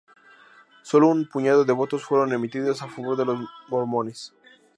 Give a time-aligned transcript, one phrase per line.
[0.81, 4.33] Sólo un puñado de votos fueron emitidos a favor de los mormones.